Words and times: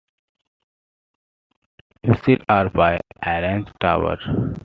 Visits 2.03 2.43
are 2.49 2.71
by 2.71 2.99
arranged 3.23 3.69
tour. 3.79 4.17